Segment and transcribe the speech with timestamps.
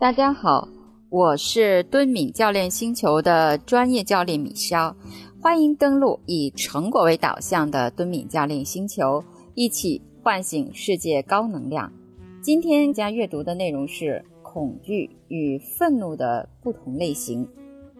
[0.00, 0.66] 大家好，
[1.10, 4.96] 我是敦敏教练星球的专业教练米肖，
[5.42, 9.22] 欢迎登录以成果为导向的敦敏教练星球，
[9.54, 11.92] 一起唤醒世界高能量。
[12.40, 17.46] 今天将阅读的内容是恐惧与愤怒的不同类型，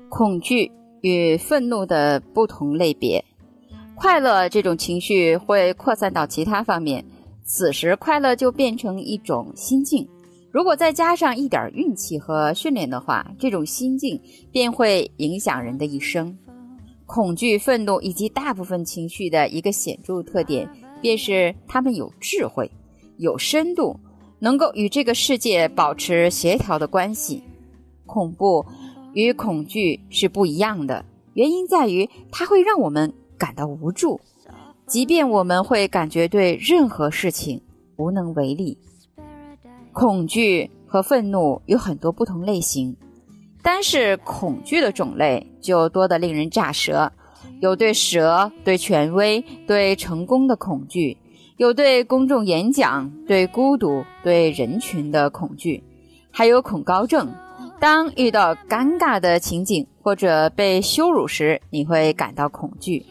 [0.09, 0.73] 恐惧
[1.03, 3.23] 与愤怒的不同类别。
[3.95, 7.05] 快乐这种情绪会扩散到其他方面，
[7.45, 10.09] 此时快乐就变成一种心境。
[10.53, 16.36] 如果再加上一点运气和训练的话，这种心境便会影响人的一生。
[17.07, 20.68] 恐惧、愤怒以及大部分情绪的一个显著特点，
[21.00, 22.68] 便是他们有智慧、
[23.17, 23.99] 有深度，
[24.40, 27.43] 能够与这个世界保持协调的关系。
[28.07, 28.64] 恐怖
[29.14, 31.04] 与恐惧是不一样的，
[31.35, 34.20] 原因在于它会让我们感到无助，
[34.87, 37.62] 即便我们会感觉对任何事情
[37.97, 38.77] 无能为力。
[39.92, 42.97] 恐惧和愤怒有很多不同类型，
[43.62, 47.12] 单是恐惧的种类就多得令人咋舌。
[47.61, 51.17] 有对蛇、对权威、对成功的恐惧；
[51.59, 55.83] 有对公众演讲、对孤独、对人群的恐惧；
[56.31, 57.31] 还有恐高症。
[57.78, 63.05] 当遇到尴尬的情景或者被羞辱时，你会感到恐惧；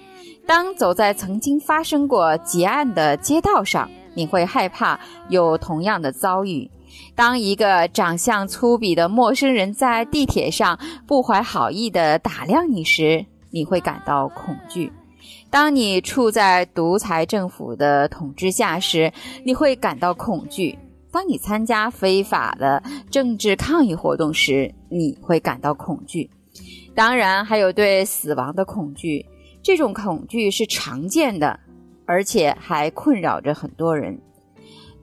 [0.48, 3.89] 当走在曾经发生过劫案的街道上。
[4.14, 6.70] 你会害怕有同样的遭遇。
[7.16, 14.92] 当一个长相粗鄙的陌生人在地铁上不怀好意地打量你时，你会感到恐惧；
[15.50, 19.12] 当你处在独裁政府的统治下时，
[19.44, 20.76] 你会感到恐惧；
[21.12, 26.30] 当你参加非法的政治抗议活动时，你会感到恐惧。
[26.96, 29.26] 当然，还有对死亡的恐惧，
[29.62, 31.60] 这种恐惧是常见的。
[32.10, 34.20] 而且还困扰着很多人。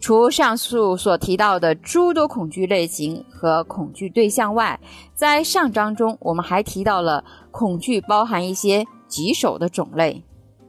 [0.01, 4.81] 除上述所提到的诸多恐惧类型和恐惧对象外，
[5.15, 10.25] 在上章中我们还提到了恐惧包含一些棘手的种类，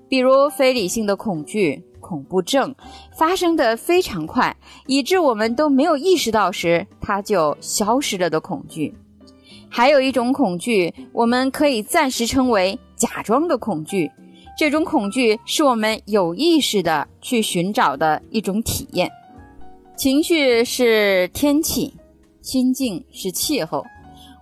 [0.08, 2.76] 比如非理性的恐惧、恐怖症，
[3.18, 8.96] 发生的非常快，以致我们都没有意识到时它就消失了的恐惧。
[9.70, 14.12] 还有一种恐惧，我们可以暂时称为假装的恐惧。
[14.58, 19.08] 这种恐惧是我们有意识的去寻找的一种体验。
[19.96, 21.94] 情绪是天气，
[22.42, 23.86] 心境是气候。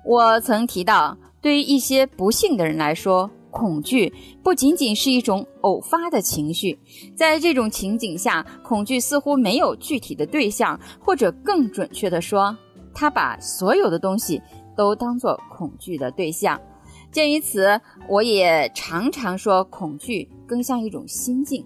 [0.05, 6.79] 我曾提到，对于一些不幸的人来说，恐惧不仅仅是一种偶发的情绪。
[7.13, 12.55] 在这种情景下，恐惧似乎没有具体的对象，或者更准确的说，
[12.93, 14.41] 他把所有的东西
[14.77, 16.57] 都当作恐惧的对象。
[17.15, 21.65] 鉴于此，我也常常说，恐惧更像一种心境。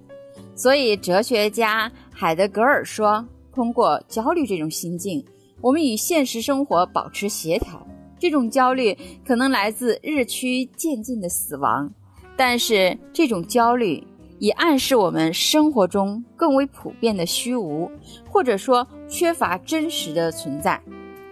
[0.54, 5.26] 所以，哲学家海德格尔说，通过焦虑这种心境，
[5.60, 7.84] 我们与现实生活保持协调。
[8.20, 8.96] 这种焦虑
[9.26, 11.92] 可能来自日趋渐近的死亡，
[12.38, 14.04] 但是这种焦虑
[14.38, 17.90] 也暗示我们生活中更为普遍的虚无，
[18.30, 20.80] 或者说缺乏真实的存在。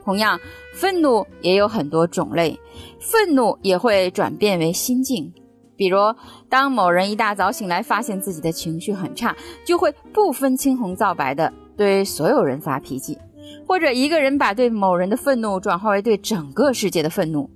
[0.07, 0.39] 同样，
[0.73, 2.57] 愤怒也有很多种类，
[2.97, 5.33] 愤怒也会转变为心境。
[5.75, 5.97] 比如，
[6.47, 9.35] 当某人一大早醒来，发现自己的情绪很差，
[9.65, 13.17] 就会不分青红皂白的对所有人发脾气；
[13.67, 17.49] 或者一个人把对某人的愤怒转化为对整个世界的愤怒。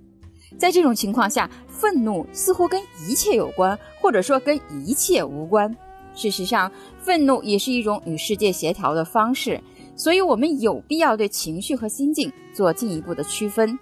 [0.60, 5.74] 在这种情况下，愤怒似乎跟一切有关，或者说跟一切无关。
[6.14, 6.70] 事实上，
[7.00, 9.58] 愤怒也是一种与世界协调的方式。
[10.02, 13.78] 所以，我们有必要对情绪和心境做进一步的区分，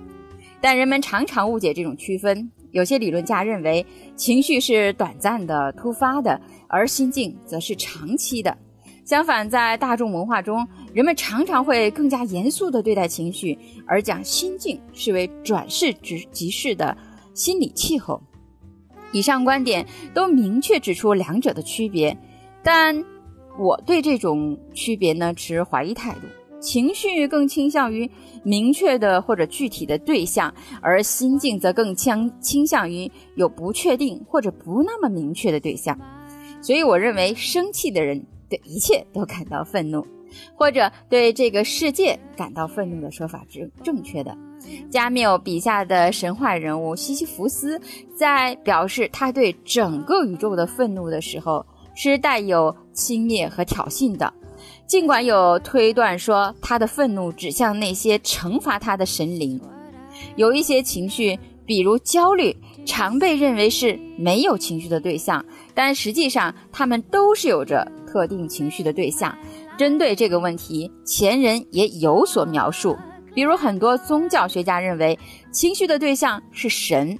[0.60, 2.52] 但人们常常误解这种区分。
[2.72, 3.86] 有些理论家认为，
[4.18, 6.38] 情绪是短暂的、突发的，
[6.68, 8.58] 而心境则是长期的。
[9.06, 13.58] 相反，在大众文化中，人们常常会更加严肃地对待情绪，
[13.88, 16.98] 而将心境视为转世即即逝的
[17.34, 18.22] 心理气候。
[19.14, 22.18] 以上观点都明确指出两者的区别，
[22.62, 23.06] 但。
[23.58, 26.22] 我对这种区别呢持怀疑态度，
[26.62, 28.10] 情绪更倾向于
[28.44, 35.98] 明确的或者具体的对象，而心境则更倾倾向于有不确定或者不那么明确的对象。
[36.62, 40.06] 所以，我认为生气的人对一切都感到愤怒，
[40.56, 44.38] 或者对这个世界感到愤怒的说法是正确的。
[44.90, 47.80] 加缪笔下的神话人物西西弗斯
[48.14, 51.66] 在表示他对整个宇宙的愤怒的时候。
[52.02, 54.34] 是带有轻蔑和挑衅的，
[54.88, 59.60] 尽管有推断说他的愤怒指向那些惩罚他的神灵。
[60.38, 62.56] 有一些情绪，比如焦虑，
[62.86, 65.44] 常被认为是没有情绪的对象，
[65.74, 69.38] 但实际上他们都是有着特定情绪的对象。
[69.78, 72.96] 针对这个问题，前人也有所描述。
[73.36, 75.20] 比如很多宗教学家认为
[75.52, 77.20] 情绪的对象是神。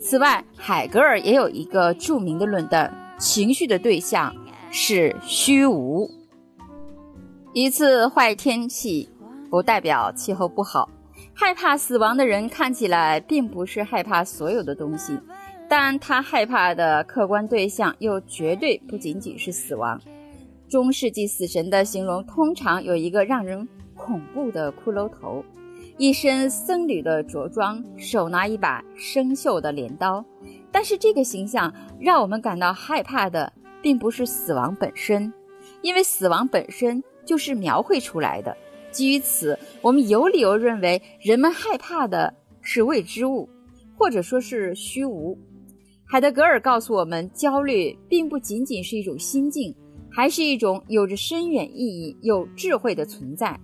[0.00, 4.34] 此外，海格尔也有一个著名的论断：情绪的对象
[4.70, 6.10] 是虚无。
[7.52, 9.08] 一次坏天气
[9.48, 10.88] 不代表气候不好。
[11.32, 15.18] 害怕死亡的人看起来并不是害怕所有的东西，
[15.68, 20.00] 但他害怕的客观对象又绝对不仅仅是死亡。
[20.68, 25.44] 中世纪死神的形容通常有一个让人恐怖的骷髅头，
[25.98, 30.24] 一身僧侣的着装，手拿一把生锈的镰刀。
[30.70, 35.32] 但是这个形象让我们感到害怕的并不是死亡本身，
[35.82, 38.56] 因为死亡本身就是描绘出来的。
[38.90, 42.32] 基于此，我们有理由认为，人们害怕的
[42.62, 43.48] 是未知物，
[43.96, 45.38] 或者说是虚无。
[46.06, 49.74] 海德格尔告诉我们，焦虑并不仅仅是一种心境，
[50.10, 53.58] 还是一种有着深远意义、有智慧的存在。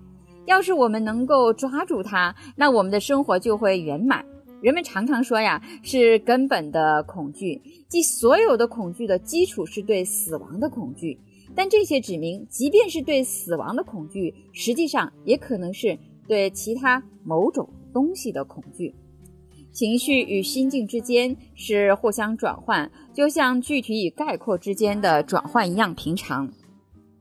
[0.45, 4.25] 要是我们能够抓住它，那我们的生活就会圆满。
[4.63, 11.19] 人们常常说呀，是根本的恐惧，即所有的恐惧的基础是对死亡的恐惧。
[11.55, 15.99] 但这些指明，即便是对死亡的恐惧，实际上也可能是
[16.29, 18.95] 对其他某种东西的恐惧。
[19.73, 26.49] 情绪与心境之间是互相转换，就像具体与概括之间的转换一样平常。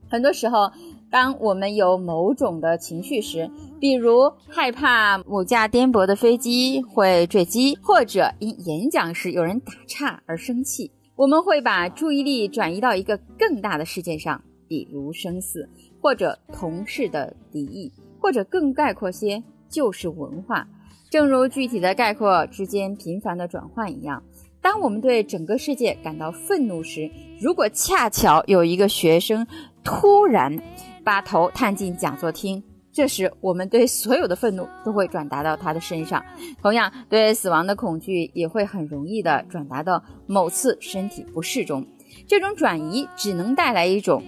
[0.08, 0.70] 很多时候，
[1.12, 10.90] 当我们有某种的情绪时，比如害怕某架颠簸的飞机会坠机，或者因演讲时有人打岔而生气。
[11.14, 15.68] 我们会把注意力转移到一个更大的事件上，比如生死，
[16.00, 20.66] 或者同事的敌意，或者更概括些，就是文化。
[21.10, 24.22] 正如具体的概括之间频繁的转换一样，
[24.62, 29.46] 当我们对整个世界感到愤怒时，如果恰巧有一个学生
[29.84, 30.56] 突然
[31.04, 32.62] 把头探进讲座厅。
[32.92, 36.22] 这时，我们对所有的愤怒都会转达到他的身上，
[36.60, 41.86] 同样，对死亡的恐惧也会很容易的转达到某次身体不适中。
[42.28, 44.22] 这种转移只能带来一种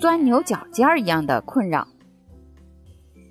[0.00, 1.86] 钻牛角尖一样的困扰。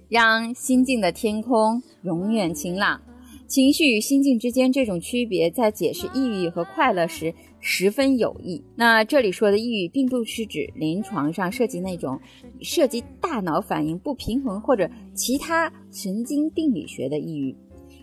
[0.10, 3.02] 让心境的天空永远晴朗。
[3.48, 8.62] 情绪与心境之间这种区别，在解释抑郁和快乐时十分有益。
[8.76, 12.20] 那这里说的抑郁，并不是指临床上涉及那种
[12.62, 17.56] 涉及大脑反应不平衡或者其他神经病理学的抑郁。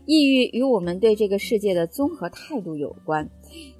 [0.06, 3.28] 抑郁与我们对这个世界的综合态度有关，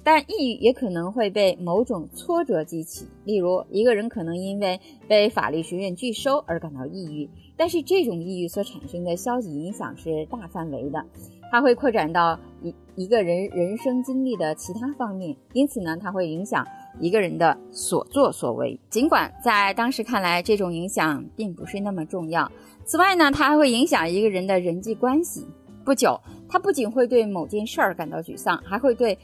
[0.03, 3.05] 但抑郁也可能会被某种挫折激起。
[3.25, 11.05] 例如，一个人可能因为被法律学院拒收而感到抑郁，但是这种抑郁所产生的消极影响是大范围的。
[11.51, 16.65] 它会扩展到一一个人人生经历的其他方面，因此呢，它会影响
[16.99, 18.77] 一个人的所作所为。
[18.89, 22.51] 尽管在当时看来，这种影响并不是那么重要。
[22.83, 25.45] 此外呢，它还会影响一个人的人际关系。
[25.85, 26.19] 不久，
[26.49, 29.17] 他不仅会对某件事儿感到沮丧，还会对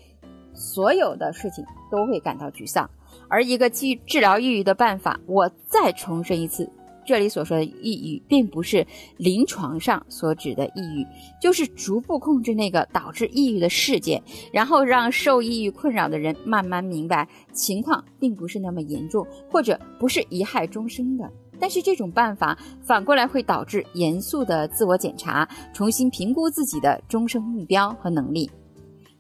[0.54, 2.88] 所有的事情都会感到沮丧。
[3.28, 6.70] 而一个治治疗抑郁的办法，我再重申一次。
[7.12, 8.88] 这里所说的抑郁，并不是
[9.18, 11.06] 临床上所指的抑郁，
[11.42, 14.24] 就是逐步控制那个导致抑郁的事件，
[14.54, 21.30] 然后让受抑郁困扰的人慢慢明白情况并不是那么严重，或者不是一害终生的。
[21.60, 28.50] 但是这种办法反过来会导致严肃的自我检查，重新评估自己的终生目标和能力。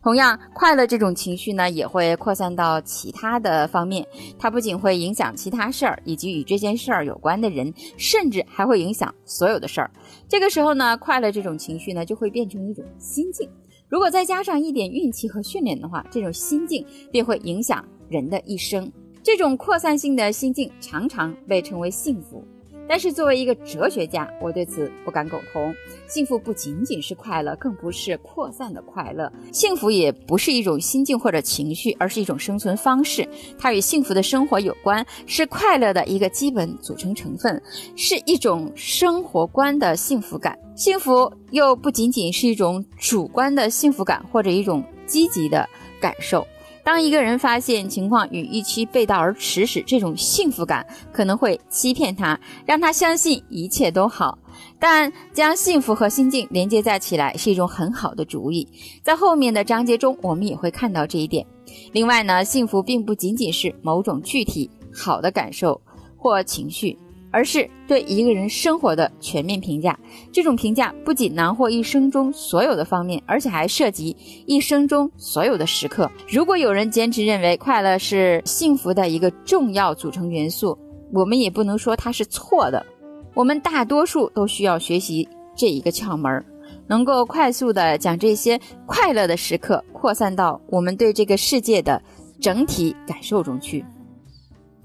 [0.03, 4.03] 同样，快乐这种情绪呢，也会扩散到其他的方面。
[4.39, 9.91] 它不仅会影响其他事儿，以及与这件事儿有关的人，甚至还会影响所有的事儿。
[10.27, 13.47] 这个时候呢，快乐这种情绪呢，就会变成一种心境。
[13.87, 18.91] 如果再加上一点运气和训练的话，这种心境便会影响人的一生。
[19.21, 22.43] 这种扩散性的心境常常被称为幸福。
[22.91, 25.73] 但是作为一个哲学家，我对此不敢苟同。
[26.09, 29.31] 幸福不仅仅是快乐，更不是扩散的快乐。
[29.53, 33.25] 幸福也不是一种心境或者情绪，而是一种生存方式。
[33.57, 37.63] 它与幸福的生活有关，是快乐的一个基本组成成分，
[37.95, 40.59] 是一种生活观的幸福感。
[40.75, 45.65] 幸福又不仅仅是一种主观的幸福感，或者一种积极的
[46.01, 46.45] 感受。
[46.91, 54.37] 当一个人发现情况与预期背道而驰时，这种幸福感可能会欺骗他，让他相信一切都好。
[54.77, 58.67] 但将幸福和心境连接在起来是一种很好的主意。
[59.01, 61.47] 在后面的章节中，我们也会看到这一点。
[61.93, 65.79] 另外呢，幸福并不仅仅是某种具体好的感受
[66.17, 66.99] 或情绪。
[67.31, 69.97] 而是对一个人生活的全面评价。
[70.31, 76.11] 这种评价不仅囊括一生中所有的方面，而且还涉及一生中所有的时刻。
[76.27, 80.77] 如果有人坚持认为快乐是幸福的一个重要组成元素，
[81.13, 82.85] 我们也不能说它是错的。
[83.33, 86.45] 我们大多数都需要学习这一个窍门，
[86.87, 92.01] 能够快速的将这些快乐的时刻扩散到我们对这个世界的
[92.41, 93.85] 整体感受中去。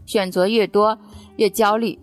[0.04, 0.96] 选择越多，
[1.36, 1.98] 越焦虑。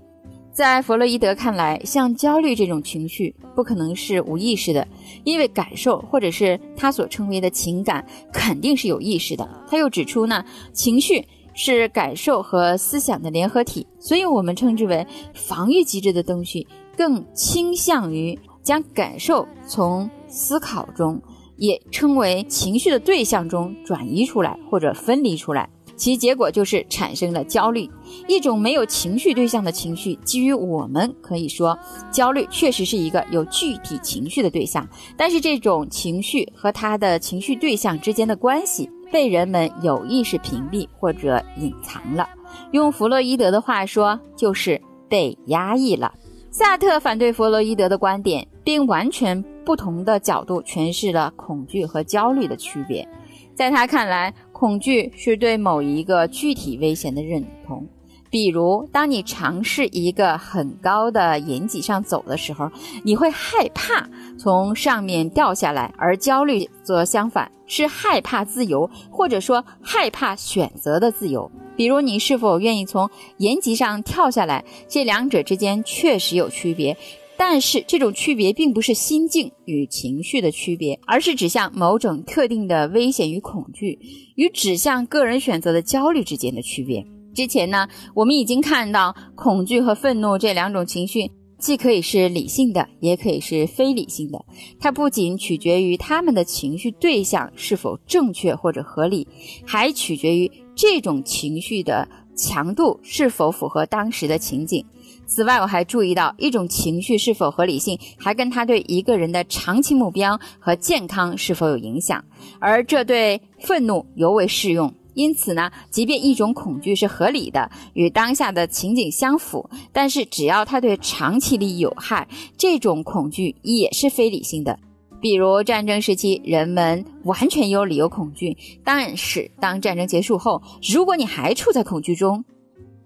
[0.53, 4.88] 在弗洛伊德看来，像焦虑这种情绪不可能是无意识的，
[5.24, 9.50] 因为感受或者是他所称为的情感肯定是有意识的。
[9.67, 21.19] 他又指出呢，情绪是感受和思想的联合体，所以我们称之为防御机制的东西更倾向于将感受从思考中，
[21.57, 25.67] 也称为情绪的对象中转移出来或者分离出来。
[26.03, 27.89] 其结果就是产生了焦虑，
[28.27, 30.15] 一种没有情绪对象的情绪。
[30.25, 31.79] 基于我们可以说，
[32.12, 42.27] 焦虑确实是一个有具体情绪的对象，但是这种情绪和他的情绪对象之间的关系被人们有意识屏蔽或者隐藏了。
[42.72, 46.13] 用弗洛伊德的话说，就是被压抑了。
[46.51, 53.07] 萨特反对弗洛伊德的观点，并完全不同的角度诠释了恐惧和焦虑的区别。
[53.55, 54.33] 在他看来，
[54.63, 57.86] 恐惧是对某一个具体危险的认同，
[58.29, 62.72] 比如，当你尝试一个很高的岩脊上走的时候，
[63.03, 64.08] 你会害怕
[64.39, 71.51] 从上面掉下来；而焦虑则相反，是害怕自由，或者说害怕选择的自由。
[71.75, 74.63] 比如，你是否愿意从岩脊上跳下来？
[74.88, 76.96] 这两者之间确实有区别。
[77.37, 83.99] 但是这种区别并不是心境与情绪的区别，而是指向某种特定的危险与恐惧，
[84.35, 87.05] 与指向个人选择的焦虑之间的区别。
[87.33, 94.45] 之前呢，我们已经看到，恐惧和愤怒这两种情绪，既可以是理性的，也可以是非理性的。
[94.79, 99.27] 它不仅取决于他们的情绪对象是否正确或者合理，
[99.65, 104.85] 还取决于这种情绪的强度是否符合当时的情景。
[105.25, 112.24] 此外，我还注意到，一种情绪是否合理性，还跟他对一个人的长期目标和健康是否有影响，
[112.60, 114.94] 而这对愤怒尤为适用。
[115.15, 122.27] 因此呢，即便一种恐惧是合理的，与当下的情景相符，但是只要它对长期利益有害，
[122.58, 124.80] 这种恐惧也是非理性的。
[125.22, 130.62] 比如战争时期，人们完全有理由恐惧，但是当战争结束后，
[130.92, 132.44] 如果你还处在恐惧中，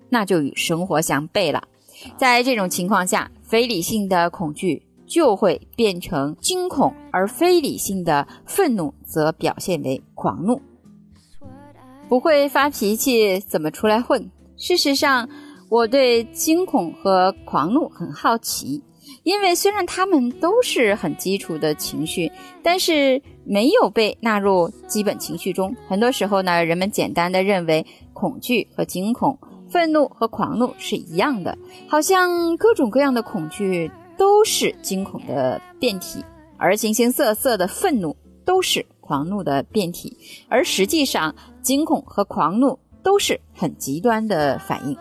[0.10, 1.62] 那就与生活相悖了。
[2.18, 10.62] 在这种情况下，非理性的恐惧就会变成惊恐，而非理性的愤怒则表现为狂怒。
[12.10, 14.30] 不会发脾气，怎么出来混？
[14.56, 15.27] 事实上，
[15.70, 18.82] 我对惊恐和狂怒很好奇，
[19.24, 22.32] 因为虽然他们都是很基础的情绪，
[22.63, 25.75] 但是没有被纳入基本情绪中。
[25.88, 29.38] 很多时候呢，人们简单的认为恐惧和惊恐。
[29.70, 31.58] 愤怒和狂怒是一样的，
[31.88, 36.24] 好像各种各样的恐惧都是惊恐的变体，
[36.58, 40.18] 而形形色色的愤怒都是狂怒的变体。
[40.50, 44.98] 而实际上，惊恐和狂怒都是很极端的反应。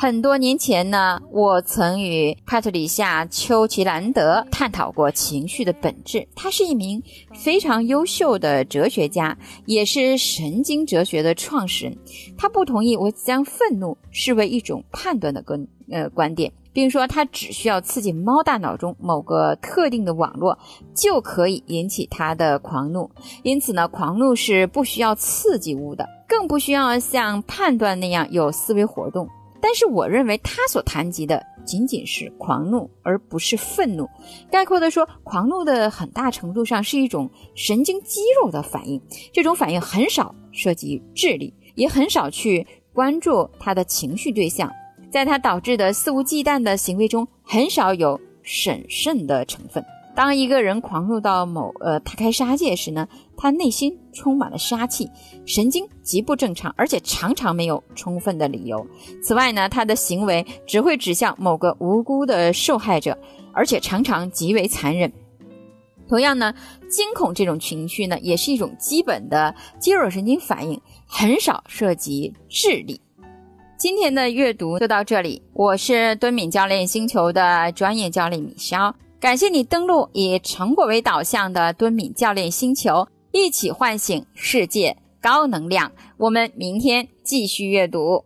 [0.00, 6.24] 很多年前呢，我曾与帕特里夏·丘奇兰德探讨过情绪的本质。
[6.36, 7.02] 他是一名
[7.34, 9.36] 非常优秀的哲学家，
[9.66, 11.98] 也是神经哲学的创始人。
[12.36, 20.56] 他不同意我将愤怒视为一种判断的观呃观点，并说他只需要刺激猫大脑中某个特定的网络，
[20.94, 23.10] 就可以引起他的狂怒。
[23.42, 29.28] 因此呢，狂怒是不需要刺激物的，更不需要像判断那样有思维活动。
[29.60, 34.08] 但是我认为他所谈及的仅仅是狂怒，而不是愤怒。
[34.50, 39.00] 概括的说，狂怒的很大程度上是一种神经肌肉的反应，
[39.32, 44.72] 这种反应很少涉及智力，也很少去关注他的情绪对象，
[45.10, 49.84] 在他导致的肆无忌惮的行为中，很少有审慎的成分。
[50.18, 53.06] 当一个人狂怒到某呃大开杀戒时呢，
[53.36, 55.08] 他内心充满了杀气，
[55.46, 58.84] 神经极不正常，而且常常没有充分的理由。
[59.22, 63.16] 此外呢，他的行为只会指向某个无辜的受害者，
[63.52, 65.12] 而且常常极为残忍。
[66.08, 66.52] 同样呢，
[66.90, 73.00] 惊恐这种情绪呢，也是一种基本的肌肉神经反应，很少涉及智力。
[73.76, 78.92] 今天的阅读就到这里，我是敦敏教练星球的专业教练米肖。
[79.20, 85.90] 感谢你登录以成果为导向的敦敏教练星球，一起唤醒世界高能量。
[86.18, 88.24] 我们明天继续阅读。